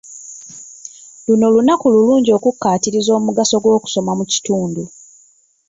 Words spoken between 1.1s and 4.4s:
Luno lunaku lulungi okukkaatiriza omugaso gw'okusoma mu